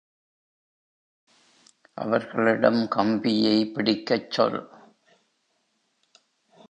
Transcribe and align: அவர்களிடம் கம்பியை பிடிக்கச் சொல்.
அவர்களிடம் 1.97 2.87
கம்பியை 2.87 3.65
பிடிக்கச் 3.65 4.31
சொல். 4.31 4.59